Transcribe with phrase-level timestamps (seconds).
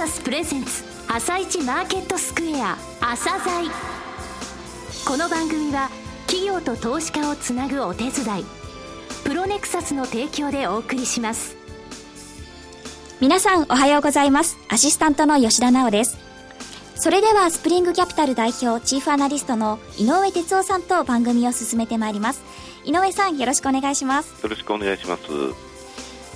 [0.00, 3.70] サスプレゼンツ朝一マーケットスクエア朝鮮。
[5.06, 5.90] この番組は
[6.26, 8.44] 企業と投資家をつなぐお手伝い
[9.24, 11.54] プロネクサスの提供でお送りします。
[13.20, 14.56] 皆さんおはようございます。
[14.70, 16.16] アシスタントの吉田直です。
[16.94, 22.40] それではスプリングキャピタル代表チーフアナリストの井上哲夫さんと番組を進めてまいります。
[22.86, 24.42] 井上さんよろしくお願いします。
[24.42, 25.69] よろしくお願いします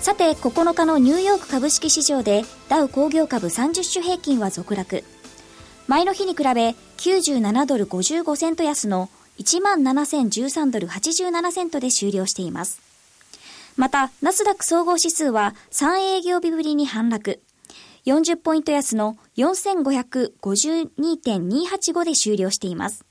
[0.00, 5.02] さて9日のニューヨーク株式市場でダウ工業株30種平均は続落。
[5.86, 12.80] 前の日に比べ97ドル55セント安の17,013ドル87セントで終了しています。
[13.76, 17.42] またナスダック総合指数は3営業日ぶりに反落。
[18.06, 23.06] 40ポイント安の4552.285で終了しています。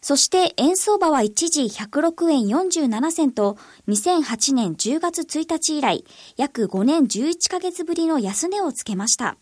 [0.00, 3.56] そして円相場は一時106円47銭と
[3.88, 6.04] 2008年10月1日以来
[6.36, 9.36] 約5年11ヶ月ぶりの安値をつけました。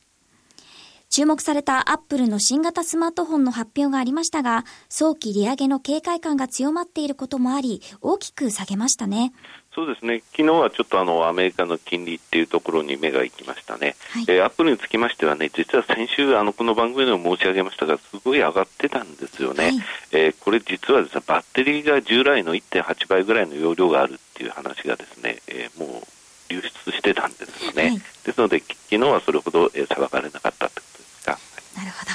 [1.08, 9.32] 注目されたアップルの新型スマートフォンの発表がありましたが、早期利上げの警戒感が強まっていることもあり、大きく下げましたね。
[9.74, 10.22] そうですね。
[10.30, 19.78] 昨日はちょっとあのアメリカの金利っていうところに目が行きましたね、はい、えー、アップルにつきましてはね実は先週あのこの番組でも申し上げましたがすごい上がってたんですよね、はい、
[20.12, 26.02] えー、これ実はですねバッテリーが従来の1.8倍ぐらいの容量があるっていう話がですね、えー、もう
[26.48, 30.95] 流出してたんですよね、はい、ですので昨日はそれほど、えー、裁かれなかったと
[31.76, 32.12] なるほど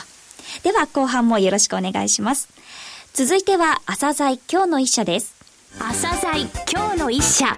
[0.64, 2.50] では後半もよろしくお願いします
[3.14, 5.36] 続いては朝鮮今日の一社です
[5.80, 7.58] 朝鮮今日の一社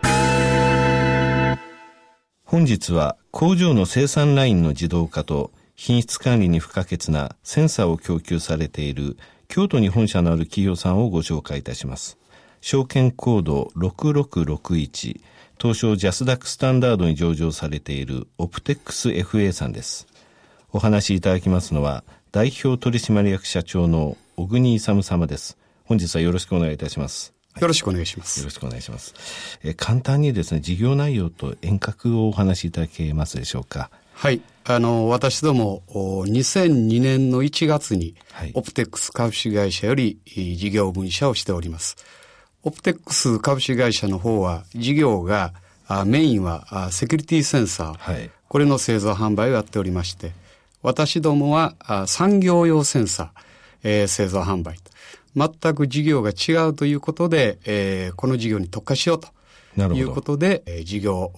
[2.43, 9.17] 本日は工場の生産ラインの自動化と品質管理に不可欠なセンサーを供給されている
[9.47, 12.17] 京都に本社のある企業さんをご紹介いたします。
[12.61, 15.19] 証券コード6661
[15.59, 20.07] 東証ジャスダックスタンダードに上場されているオプテックス FA さんです。
[20.75, 25.55] お話しいただきますのは代表取締役社長の小国勇様です。
[25.85, 27.31] 本日はよろしくお願いいたします。
[27.61, 28.39] よろしくお願いします。
[28.39, 29.13] よろしくお願いします。
[29.63, 33.91] え簡単にですね、事業内容と遠隔をお話しいただけますでしょうか？
[34.15, 34.41] はい。
[34.65, 38.15] あの、私ども、2002年の1月に、
[38.55, 41.97] オプテックス株式会社より事業分社をしております。
[42.63, 45.53] オプテックス株式会社の方は、事業が、
[46.07, 50.31] メインはセキュリティセンサー、はい、これの製造販売をやっておりまして、
[50.83, 51.75] 私どもは
[52.07, 53.29] 産業用センサー、
[53.83, 54.91] えー、製造販売と。
[55.35, 61.31] 全く事業が違うということで、えー、この事業に特化しようということで、えー、事業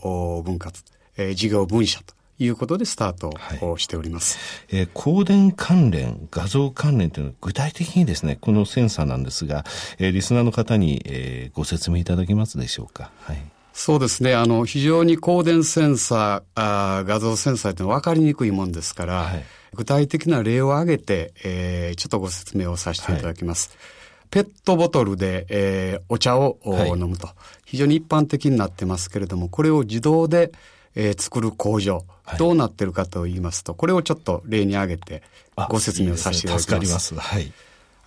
[0.44, 0.83] 分割、
[1.16, 3.31] えー、事業分社ということでスタート
[3.66, 4.38] をしております。
[4.69, 9.63] はい、えー、光電関連、画像関連というのは具体的にですね、このセンサーなんですが、
[9.97, 13.12] えー、リスナーの方に、えー、ご説明いただけますでしょうか。
[13.22, 13.38] はい。
[13.78, 14.34] そうですね。
[14.34, 19.44] あの、非常に光電センサー、あー画像センサーって分かりにくいもんですから、はい
[19.75, 23.69] 具体的な例を挙げて、えー、ちょっとご説明をさせていただきます。
[23.72, 27.28] はい、ペットボトルで、えー、お茶を、はい、飲むと。
[27.66, 30.52] 非常に一般的になってますけれども、これを自動で、
[30.96, 35.24] えー、作る工場、はい、どうなってるかと言いますと、これをちょっと例に挙げて
[35.69, 36.75] ご説明をさせていただきます。
[36.75, 37.36] いいす助かります。
[37.36, 37.52] はい。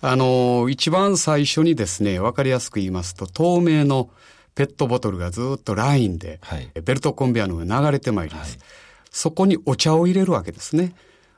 [0.01, 4.09] あの、一番最初にですね、わかりやすく言いますと、透明の
[4.59, 8.57] ペットボトルがずっとラインで、はい、ベルトコンベアの上流れてまいります。
[8.57, 8.67] はい、
[9.09, 10.93] そこにお茶を入れるわけですね。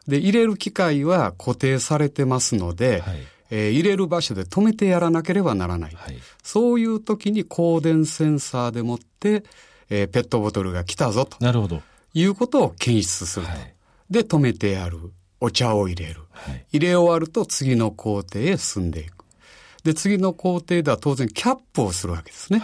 [0.08, 3.20] で、入れる機械は固定されてますので、はい、
[3.52, 5.94] えー、入れる場所で止めてやらなければならない。
[5.94, 9.44] はい、そういう時に光電センサーでもって、
[9.92, 11.38] えー、ペットボトルが来たぞと。
[11.46, 11.84] なるほど。
[12.16, 13.52] いうことを検出すると。
[13.52, 13.76] はい、
[14.10, 14.98] で、止めてやる。
[15.40, 16.22] お茶を入れる。
[16.72, 19.26] 入れ終わると次の工程へ進んでいく。
[19.84, 22.64] で、次の工程では当然キャップをするわけですね。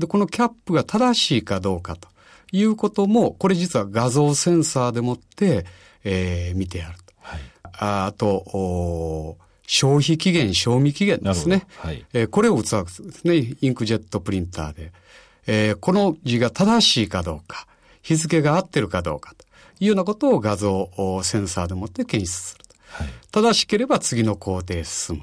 [0.00, 2.08] で、このキャップが正しいかどうかと
[2.52, 5.64] いうことも、これ実は画像センサーでもって、
[6.02, 7.14] えー、見てやると。
[7.20, 11.66] はい、ああと、消費期限、賞味期限ですね。
[11.78, 13.56] はい、えー、これを打つわけですね。
[13.60, 14.92] インクジェットプリンターで。
[15.46, 17.66] えー、この字が正しいかどうか、
[18.02, 19.44] 日付が合ってるかどうかと
[19.80, 20.90] いうようなことを画像
[21.22, 22.74] センサーでもって検出すると。
[22.90, 25.22] はい、正しければ次の工程へ進む。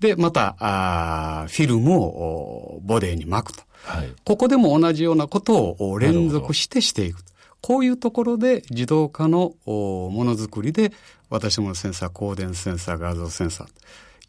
[0.00, 3.67] で、また、あフィルムをボディに巻くと。
[3.88, 7.32] はい、ここでも同じようなことを連続してしていくと。
[7.60, 10.92] こういうところで自動化のものづくりで、
[11.28, 13.68] 私どものセンサー、光電センサー、画像センサー、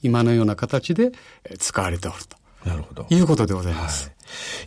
[0.01, 1.11] 今のような形で
[1.59, 2.37] 使われておると。
[2.65, 3.05] なるほど。
[3.09, 4.07] いうことでございます。
[4.07, 4.15] はい、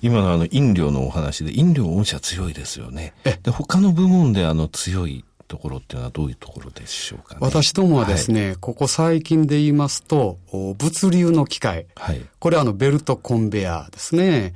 [0.02, 3.14] 今のあの飲料のお話で、飲料御社強いですよね。
[3.42, 11.86] で、他の部門であの強いところっていうのはどういうところでしょうか、ね、私どもはですね、はい、ここ最近で言いますと、物流の機械。
[11.96, 14.54] はい、これはあのベルトコンベヤーですね。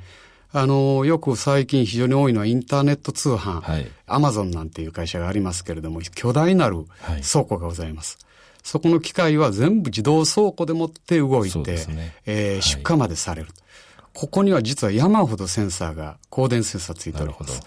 [0.53, 6.85] あの、よく最近非常に多いのはインターネット通販、はい、アマゾンなんていう会社がありますけれども、巨大なる
[7.29, 8.17] 倉庫がございます。
[8.21, 13.49] はい、そこの機械は全部自動倉庫でもって動いて、ねえー、出荷までされる。
[14.13, 17.61] ここには実は山ほどセンサーが、光電センサーついております。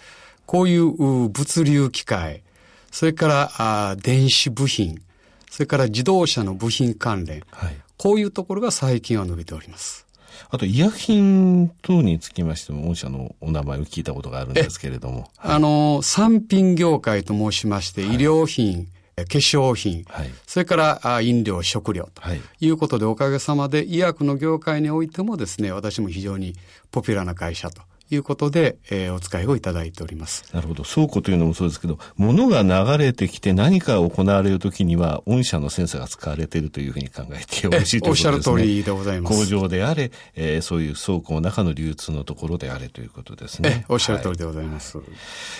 [0.46, 2.42] こういう物流機械、
[2.90, 5.00] それからあ電子部品、
[5.48, 10.06] それから自動車の部品関連、はい、こういうところが最近は伸びております。
[10.50, 15.30] あと、医薬品等につきましても、御社のお名前を聞いたことがあるんですけれども。
[15.36, 22.22] はい、あの、産品業界と申しまして、医療品、化粧品、はい、それから飲料、食料と
[22.60, 26.54] いうことで、おかげさまで医薬の業界においてもですね、私も非常に
[26.90, 30.44] ポピュラーな会社ということで、えー、お使いをいただいております。
[30.52, 30.82] なるほど。
[30.82, 38.10] 倉庫というのもそうですけど、物が流れてきて何か行われるときには、御社のセンサーが使われているというふうに考えてよろしいということですね。
[38.10, 39.38] おっしゃる通りでございます。
[39.38, 43.84] 工場であれ、えー、そういう倉庫の中の流通のところであれということですね。
[43.88, 44.98] おっしゃる通りでございます。
[44.98, 45.06] はい、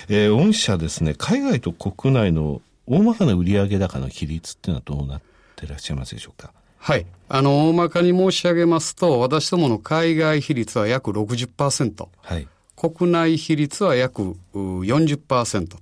[0.09, 5.21] えー、御社ですね、海外と国内の大まかな売上高の比率っていうのはどうなっ
[5.55, 6.51] ていらっしゃいますでしょうか？
[6.81, 7.05] はい。
[7.29, 12.07] あの、大まかに申し上げますと、私どもの海外比率は約60%。
[12.21, 12.47] はい。
[12.75, 15.77] 国内比率は約40%と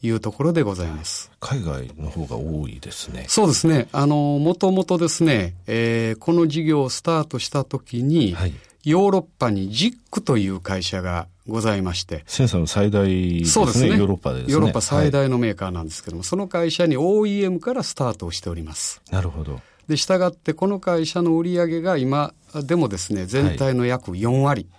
[0.00, 1.32] いうところでございます。
[1.40, 3.24] 海外の方が多いですね。
[3.26, 3.88] そうですね。
[3.90, 12.22] あの、もともとですね、えー、この事業をスタートしたときに、はい、ヨーロッパにジックという会社がございまして。
[12.28, 13.44] センサーの最大ですね。
[13.46, 13.98] そうですね。
[13.98, 14.44] ヨーロッパでね。
[14.48, 19.02] ヨーロッパ最大のメーカーなんですけども、はい、その会社に OEM からスタートをしております。
[19.10, 19.60] なるほど。
[19.88, 24.66] で、従ってこの会社の売り上げが今でもですね、全体の約4割。
[24.70, 24.78] は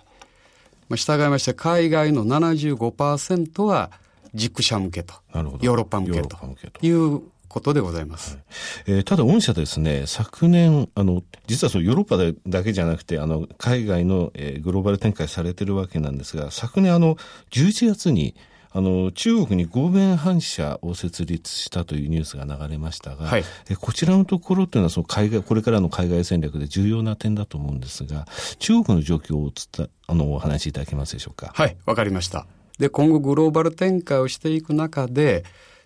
[0.90, 3.92] まあ、従いまして海外の75%は
[4.34, 5.14] 軸社向けと。
[5.32, 5.64] なるほど。
[5.64, 6.86] ヨーロッパ向けと。
[6.86, 8.34] いうことでございます。
[8.34, 8.44] はい、
[8.88, 17.16] えー、ただ、御社ですね、昨年、あの、実はそうヨーロッパでだけじゃなくて、あの、海外の、えー、グローバル展開されてるわけなんですが、昨年、あの、
[17.52, 18.34] 11月に、
[18.72, 28.26] あの、中国に合弁反射を設立したというニュースが流れましたが、はい、えこちらのところというのはその海外、これからの海外戦略で重要な点だと思うんですが、
[28.58, 31.50] 中国の状況をつたあのお話しいただけますでしょうか？
[31.54, 32.46] はい、わかりました。
[32.78, 35.44] で、今後グローバル展開をしていく中で、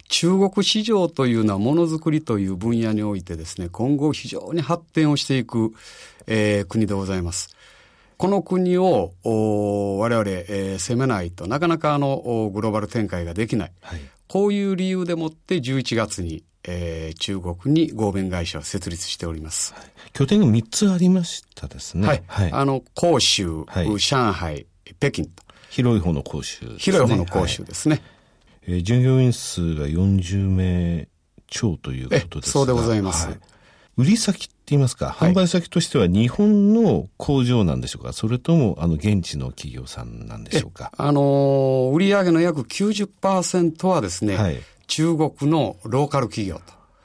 [0.09, 5.73] 中国市場というのはものづくりという分野においてですね、今後非常に発展をしていく、
[6.27, 7.57] えー、国でございます。
[8.17, 22.07] この国を我々、えー、攻めないとなかなかあのグローバル展開ができない、はい、こういう理由でもって11月に、えー、中国に合弁会社を設立しております、はい、拠点が3つありましたですね。
[22.07, 22.23] はい。
[22.27, 23.65] はい、あの、広州、
[23.99, 24.67] 上海、
[25.01, 25.43] 北京と。
[25.71, 28.01] 広い方の広州、ね、広い方の広州ですね。
[28.63, 31.09] えー、従業員数が40名
[31.49, 33.29] 超ということですかそうでございます。
[33.97, 38.13] 売り先って言いますか、はい、販売先としては日本の工場なんでしょうか？
[38.13, 40.91] それとも、あの、現地の企業さんなんでしょうか？
[40.97, 46.63] あのー、売上の約90%はですね、はい、中国のローカル企業と。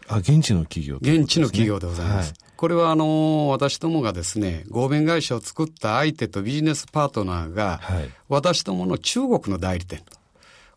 [0.07, 2.31] あ、現地の企業、ね、現地の企業でございます。
[2.31, 2.39] はい。
[2.55, 10.17] これはあの、私どもがですね、合弁会社を作った相手とビジネスパートナーが、はい、私どもの中国の代理店と。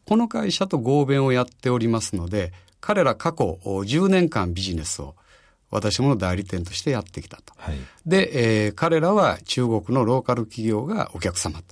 [0.04, 5.14] この会社と合弁をやっておりますので、彼ら過去10年間ビジネスを
[5.72, 7.54] 私もの代理店としてやってきたと。
[7.56, 7.76] はい、
[8.06, 11.64] で、えー、彼らは中国のローカル企業がお客様と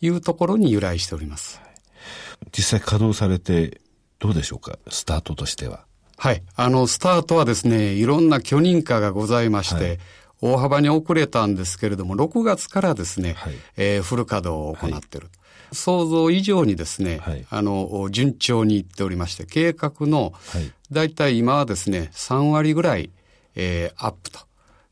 [0.00, 1.60] いうところに由来しております。
[1.62, 3.80] はい、実際稼働されて
[4.18, 4.78] どうでしょうか？
[4.88, 5.84] スタートとしては。
[6.18, 6.42] はい。
[6.56, 9.98] あの、スタートはですね、いろんな許認可がございまして、はい
[10.40, 15.28] 大幅に遅れたんですけれども、6月からですね、はい、えー、フル稼働を行っている。
[15.28, 15.32] は
[15.72, 20.34] い、想像以上にですね、はい、あの、順調にいっておりまして、計画の、
[20.92, 23.10] だいたい今はですね、3割ぐらい、
[23.56, 24.40] えー、アップと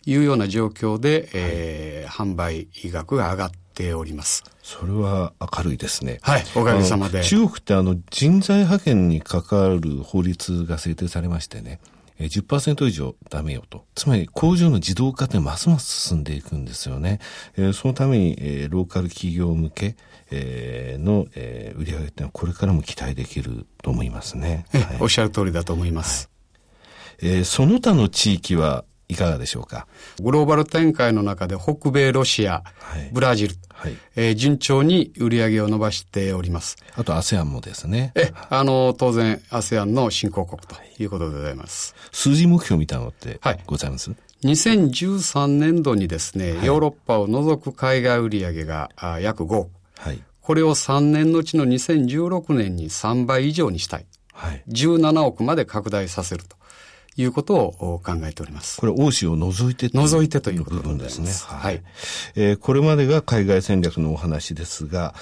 [0.06, 4.44] いうような状況で、えー、販売額が上がっております。
[4.62, 6.18] それは明るいですね。
[6.22, 7.22] はい、おかげさまで。
[7.22, 11.80] 中国ってあの人材派遣に関わる法律が制定されましてね、
[12.18, 13.84] 10%以上ダメよと。
[13.94, 17.18] つまり工場の自動化ってますます進んでいくんですよね。
[17.56, 19.96] えー、そのために、えー、ローカル企業向け、
[20.30, 24.66] えー、の、えー、売り上げってのはこれからも期待できると思いますね。
[24.72, 26.26] はい、おっしゃる通りだと思います。
[26.26, 26.33] はい
[27.20, 29.86] えー、その他の地域はいかがでしょうか？
[30.22, 36.76] グローバル展開の中で北米、ロシア、はい、ブラジル、はい、えー、順調に売り上げを伸ばしております。
[36.94, 38.12] あと ASEAN もですね。
[38.14, 41.94] え、あの、当然 ASEAN の新興国ということでございます。
[42.12, 49.70] 数字目標みたいなのってございます、はい2013年度にですね、ヨーロッパを除く海外売上があ約5億。
[49.96, 54.06] はい、これを3年のうちの2016年に3倍以上にしたい。
[54.34, 56.58] はい、17億まで拡大させると。
[57.16, 58.80] いうことを考えております。
[58.80, 61.30] これ、欧州を除いて除いてということですね。
[61.46, 61.82] はい。
[62.34, 65.14] えー、これまでが海外戦略のお話ですが、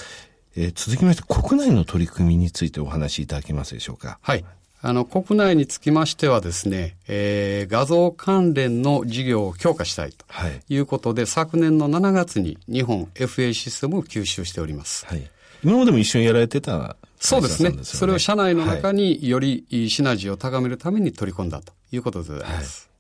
[0.57, 4.19] えー、続きまして国内の取り組みについてお話しいただけますでしょうか？
[4.21, 4.45] はい。
[4.85, 10.27] あの、国内につきましてはですね、えー、画像関連の事業を強化したいと
[10.69, 15.07] いうことで、はい、昨年の7月に日本 FA システムを吸収しております。
[15.07, 15.31] はい。
[15.63, 17.73] 今までも一緒にやられてたそうですね。
[17.85, 22.91] それを社内の中によりシナジーを高めるために取り込んだということでございます。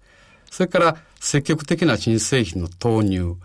[0.00, 0.04] は
[0.48, 3.36] い、それから積極的な新製品の投入、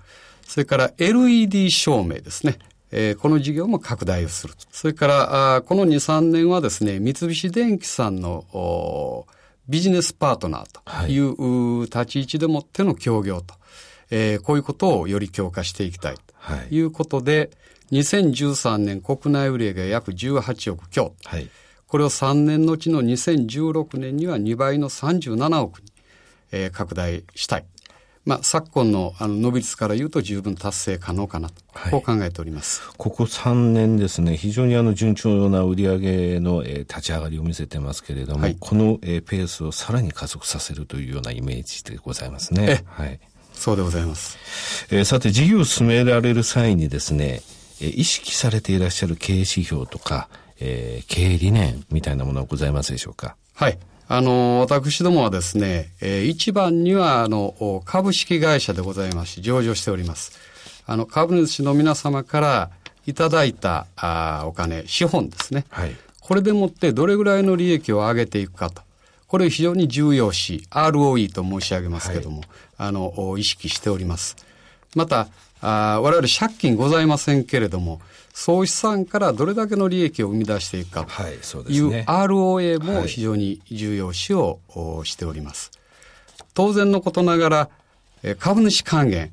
[0.47, 2.57] それから LED 照明ですね。
[2.91, 4.53] えー、この事業も拡大をする。
[4.71, 9.25] それから、あこの2、3年はですね、三菱電機さんの
[9.67, 13.55] ビジネスパートナーという、はい、立ち位置でもっての協業と、
[14.09, 17.49] えー、こういうことをより強化していきたいということで、はい
[17.91, 21.15] 2013年国内売上が約18億強。
[21.25, 21.49] はい、
[21.87, 25.91] これを3年のうちの2016年には2倍の37億に、
[26.51, 27.65] えー、拡大したい。
[28.25, 32.81] まあ、昨今のあの伸び率から言うと十分達成可能かなと、はい、こう考えております。
[32.97, 42.83] ここ3年ですね、非常にあの順調な売上の、えー、立ち上がりを見せてますけれども、はい、この、えー、ペースをさらに加速させるというようなイメージでございますね。
[42.85, 43.19] はい。
[43.53, 44.37] そうでございます。
[44.89, 47.41] えー、さて、事業を進められる際にですね、
[47.83, 53.35] え意識されていらっしゃる経営指標とか、えー、経営理念みたいなものはございますでしょうか？
[53.53, 53.77] はい。
[54.07, 60.33] あの、私どもはですね、えー、一番には、あの、株式会社でございますし、上場しております。
[60.85, 62.69] あの、株主の皆様から
[63.05, 65.65] いただいたあお金、資本ですね。
[65.69, 65.95] はい。
[66.19, 68.81] これでもってどれぐらいの利益を上げていくかと。
[69.27, 72.47] これ非常に重要視、ROE と申し上げますけども、はい、
[72.77, 74.35] あの、意識しております。
[74.95, 75.27] また、
[75.65, 78.01] あ我々借金ございませんけれども、
[78.33, 81.23] 総資産からどれだけの利益を生み出していくかと
[81.71, 84.59] いう ROA も非常に重要視を
[85.05, 85.71] しております。
[86.53, 87.69] 当然のことながら、
[88.39, 89.31] 株主還元、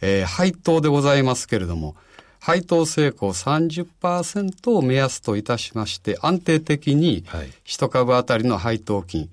[0.00, 1.96] えー、配当でございますけれども、
[2.38, 7.24] 配当成功30%を目安といたしまして、安定的に
[7.66, 9.28] 1株当たりの配当金、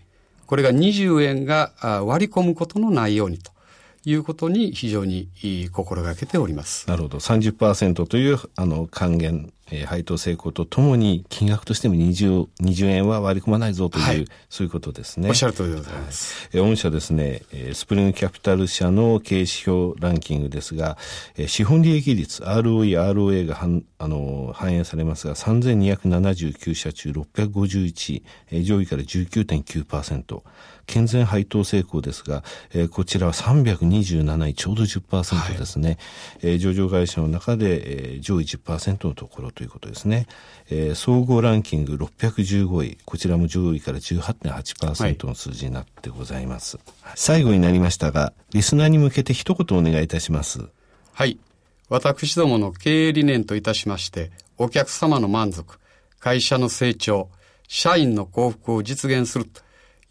[0.47, 1.73] これが20円が
[2.05, 3.51] 割り込むことのないようにと
[4.09, 5.29] いうことに非常に
[5.71, 6.87] 心がけております。
[6.89, 7.19] なるほど。
[7.19, 15.29] 30%というあの還元、えー、配当成功とともに金額としても 20, 20円は割り込まないぞという、はい、そういうことですね。
[15.29, 16.49] おっしゃる通りでございます。
[16.51, 17.41] はい、御社ですね、
[17.73, 20.97] スプリングキャピタル社の経営指標ランキングですが、
[21.47, 28.23] 資本利益率、ROE、ROA がはあの反映されますが、3279社中651、
[28.63, 30.41] 上位から19.9%。
[30.89, 35.89] 健全配当成功ですが、えー、こちらは327位、ちょうど10%ですね。
[35.89, 35.97] はい、
[36.41, 40.27] えー、上場会社の中で、えー、上位10%のところということですね。
[40.69, 46.77] えー、総合ランキング615位、こちらも上位から18.8%の数字になってございます。
[47.01, 50.67] はい、最後になりましたが、リスナーに向けて一言お願いいたします。
[51.13, 51.37] はい。
[51.89, 55.79] 私どもの経営理念といたしまして、お客様の満足、
[56.19, 57.29] 会社の成長、
[57.67, 59.61] 社員の幸福を実現すると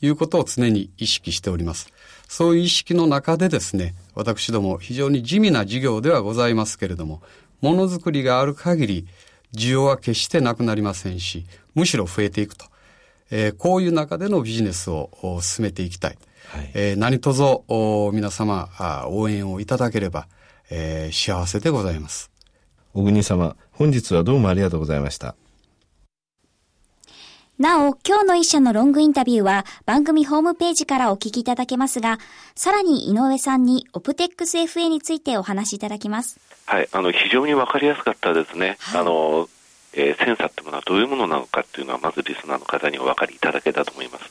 [0.00, 1.92] いうことを常に意識しております。
[2.28, 7.22] そういう意識の中でですね、私ども非常に地味な事業ではございますけれども、
[7.60, 9.06] ものづくりがある限り、
[9.54, 12.66] 需要は決してなくなりませんし、むしろ増えていくと。
[13.30, 15.10] えー、こういう中でのビジネスを
[15.42, 16.18] 進めていきたい。
[16.48, 17.42] はい、えー、何卒
[18.12, 18.68] 皆様
[19.08, 20.28] 応援をいただければ、
[20.70, 22.30] えー、幸せでございます。
[22.94, 25.34] 小国様、本日はどうもありがとうございました。
[27.58, 32.18] なお、今日の一社のロングインタビューは番組ホームページからお聞きいただけますが、
[32.54, 36.38] さらに井上さんにオプテックス FA についてお話しいただきます。
[36.66, 38.76] はい、あの、非常にわかりやすかったですね。
[38.78, 39.48] はい、あの、
[39.98, 44.24] えー、センサーってものはどういうものなのかっていうのはまずリスナーの方にお分かりいただけたと思います、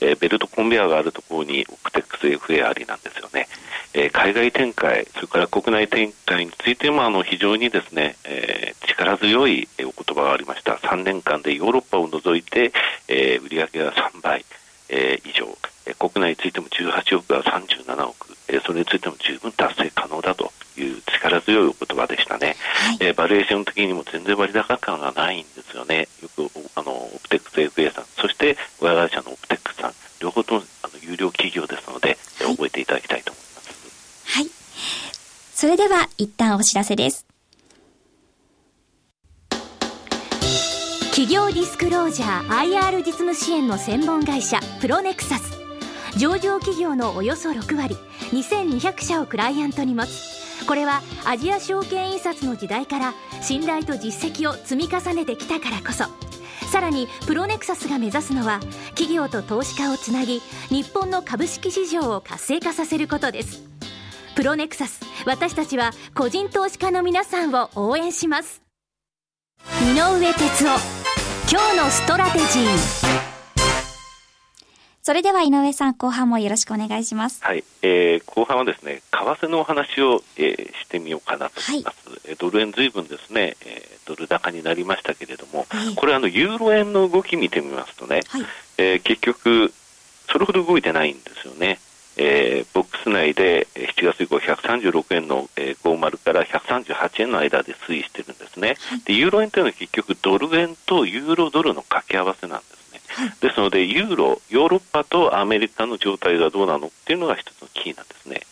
[0.00, 3.46] えー、ベルトコンベヤーがあるところにオクテックス FA ありなんですよね、
[3.92, 10.74] えー、海外展開それから国内展開についてもあの非常にですね、え、力強いお言葉がありました。
[10.74, 12.72] 3年間でヨーロッパを除いて、
[13.08, 14.44] えー、売上が3倍、
[14.88, 15.46] え、以上、
[15.94, 34.38] 国内についても18億が37億、えー、それについても十分達成可能だという力強いお言葉でしたね、はい、えー、バリエーション的にも全然割高感がないんですよね、よくあのオプテックス FA さん、そして親会社のオプテックスさん、両方ともあの有料企業ですので、はい、覚えていただきたいと思います。
[34.38, 34.46] はい。
[35.54, 37.26] それでは一旦お知らせです。
[41.10, 45.49] 企業ディスクロージャー IR 実務支援の専門会社プロネクサス
[46.20, 47.96] 上場企業のおよそ6割
[48.32, 50.66] 2200社をクライアントに持つ。
[50.66, 56.04] これはアジア証券印刷の時代から信頼と実績を積み重ねてきたからこそ。
[56.70, 63.62] さらにプロネクサスが目指すのは企業と投資家をつなぎ日本の株式市場を活性化させることです。
[64.36, 68.60] プロネクサス私たちは個人投資家の皆さんを応援します。
[69.82, 70.80] 井上哲夫
[71.50, 73.39] 今日のストラテジー。
[75.10, 77.42] それでは井上さん、後半もよろしくお願いします。
[77.42, 82.08] はい、えー、後半はですね、為替のお話を、えー、してみようかなと思います。
[82.08, 88.42] はい、ドル円ずいぶんですね、えー、ドル高になりましたけれども、はい、これあのユーロ円の動き見てみますとね、はい、
[88.78, 89.72] えー、結局
[90.30, 91.80] それほど動いてないんですよね。
[92.16, 98.76] えー、ボックス内で7月以降136円の、えー、50から138円の間で推移してるんですね、
[99.06, 102.80] でユーロ円というのは結局ドル円とユーロドルの掛け合わせなんです
[103.40, 108.42] ですので、ユーロ、ヨーロッパとアメリカの状態がどうなのっていうのが一つのキーなんですね。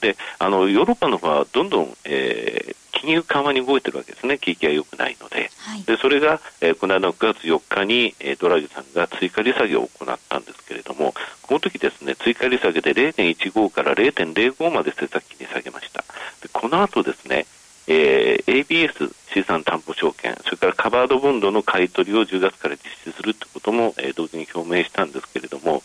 [0.00, 16.04] で、あの、ヨーロッパの方はどんどん、えー、金融緩和に動いてるわけですね、景気が良くないので、はい、でそれが、えー、この間の9月4日に、えー、ドラギさんが追加利下げを行ったんですけれども、この時ですね、追加利下げで0.15から0.05まで政策金に下げました。
[16.42, 17.46] でこの後ですね、
[17.90, 25.82] えー、ABS 資産担保証券、それからカバードボンドの買い取りを10月から実施するということも、えー、同時に表明したんですけれども、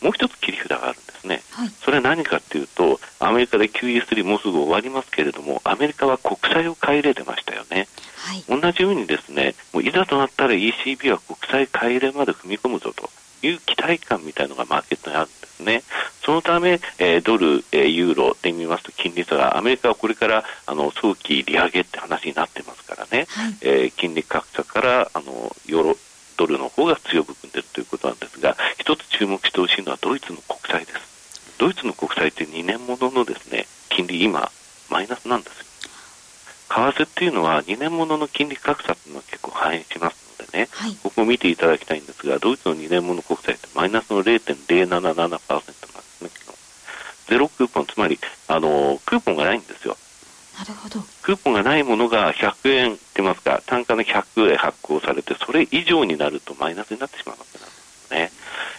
[0.00, 13.10] もう一つ切り札があるんですね、はい、それは何かというと、アメリカで QE3 もうすぐ終わりますけれども、アメリカは国債を買い入れてましたよね、はい、同じようにですねもういざとなったら ECB は国債買い入れまで踏み込むぞと
[13.42, 15.82] いう期待感みたいなのがマーケットにあるんですね。
[16.22, 25.96] そのため、えー、ドル、えー、ユーロで見ますと金利差がアメリカはこれからあの早期利上げって話になってますからね、はい、えー、金利格差からあのヨーロ
[26.36, 31.10] ドルの方が強含んでいるということなんですが一つ注目してほしいのはドイツの国債です。
[31.58, 34.50] ドイツの国債って2年もののですね金利今
[34.88, 35.64] マイナスなんですよ。
[36.70, 45.79] 為替っていうのは2年ものの金利格差っていうのは結構反映しますでね、はい、ここを見ていただきたいんですが、ドイツの2年もの国債ってマイナスの0.077%なんですね、
[47.30, 48.18] ゼロクーポン、つまり、
[48.48, 49.96] あのクーポンがないんですよ。
[50.58, 51.00] なるほど。
[51.22, 58.32] クーポンがないものが100円ってますか、単価の100円発行されて、それ以上になるとマイナスになってしまうわけなんですね。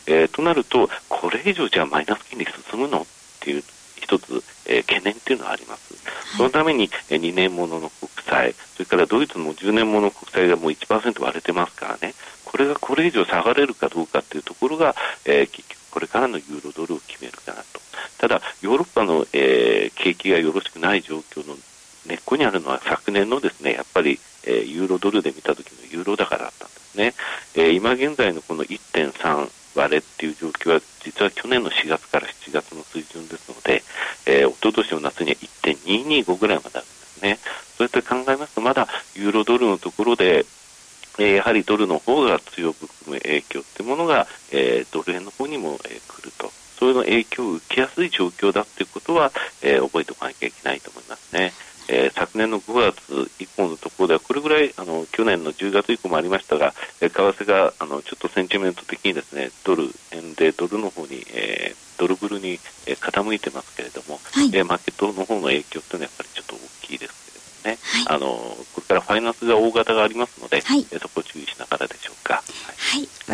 [0.08, 3.05] えー、となると、これ以上じゃあマイナス金利進むのっ
[3.40, 3.64] ていう
[3.96, 5.96] 一つ、えー、懸念っていうのはあります。
[6.35, 17.82] そのために、えー、2年ものの国債、それからドイツも10年もの国債がもう1%割れてますからね、これがこれ以上下がれるかどうかっていうところが、えー、結局これからのユーロドルを決めるかなと。
[18.18, 21.56] ただ、ヨーロッパの、えー、景気がよろしくない状況の
[22.08, 27.14] 根っこにあるのは昨年のですね、やっぱり、えー、ユーロドルで見た時のユーロ高だったんですね。
[27.56, 33.84] えー、今現在のこの1.3割れっていう状況は実は去年の4月から7月の水準ですので、
[34.25, 37.40] えー、一昨年の夏には1.225ぐらいまであるんですね。
[37.77, 40.46] そうやって考えますと、まだユーロドルのところで、
[41.20, 45.80] えー、やはりドルの方が強く含む影響っていうものが、えー、ドル円の方にも、
[46.94, 51.54] の影響を受けやすい状況だということは、えー、覚えておかなきゃいけないと思いますね。
[51.88, 68.27] えー、昨年の5月以降のところでは、これぐらいあの去年の10月以降もありましたが、えー、為替があのちょっとセンチメント的にですねドル円でドルの方に、えー、ドルブルに、えー、傾いてますけれども、はい、えー、マーケットの方の影響というのはやっぱりちょっと大きいですけれどもね、はい、あの
[68.74, 72.00] これからファイナンスが大型がありますので、はい、えー、そこを注意しながらでしょうか。
[72.00, 72.00] はい、わ、